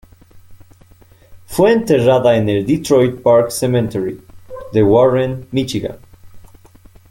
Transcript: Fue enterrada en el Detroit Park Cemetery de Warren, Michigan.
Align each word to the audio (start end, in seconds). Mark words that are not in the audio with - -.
Fue 1.45 1.71
enterrada 1.71 2.35
en 2.35 2.49
el 2.49 2.65
Detroit 2.65 3.21
Park 3.21 3.51
Cemetery 3.51 4.19
de 4.73 4.81
Warren, 4.81 5.47
Michigan. 5.51 5.97